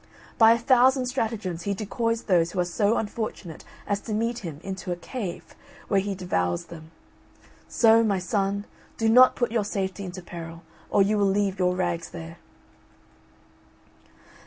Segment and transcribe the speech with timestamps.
[0.39, 4.59] By a thousand stratagems he decoys those who are so unfortunate as to meet him
[4.63, 5.53] into a cave,
[5.89, 6.89] where he devours them.
[7.67, 8.65] So, my son,
[8.97, 12.39] do not put your safety into peril, or you will leave your rags there."